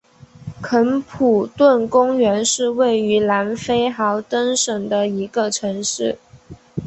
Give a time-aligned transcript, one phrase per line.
[0.63, 6.17] 肯普顿公园是位于南非豪登省的一个城市。